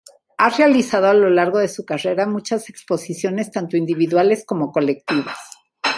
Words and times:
Ha 0.39 0.49
realizado 0.49 1.09
a 1.09 1.13
lo 1.13 1.29
largo 1.29 1.59
de 1.59 1.67
su 1.67 1.85
carrera 1.85 2.25
muchas 2.25 2.71
exposiciones 2.71 3.51
tanto 3.51 3.77
individuales 3.77 4.43
como 4.47 4.71
colectivas. 4.71 5.37